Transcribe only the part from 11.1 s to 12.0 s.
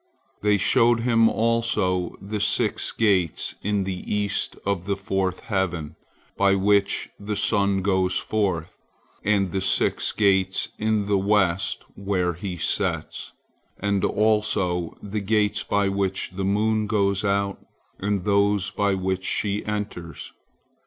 west